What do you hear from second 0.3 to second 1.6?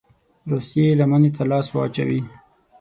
روسيې لمني ته